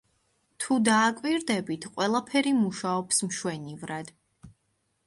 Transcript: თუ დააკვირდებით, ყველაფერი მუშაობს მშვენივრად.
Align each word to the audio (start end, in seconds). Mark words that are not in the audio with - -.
თუ 0.63 0.77
დააკვირდებით, 0.87 1.85
ყველაფერი 1.99 2.55
მუშაობს 2.63 3.23
მშვენივრად. 3.31 4.13